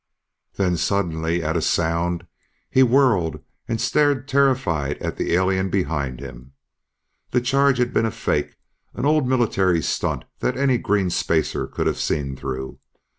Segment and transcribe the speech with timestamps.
[0.55, 2.25] Then suddenly, at a sound,
[2.71, 6.53] he whirled and stared terrified at the alien behind him.
[7.29, 8.57] The charge had been a fake,
[8.95, 12.79] an old military stunt that any green Spacer could have seen through.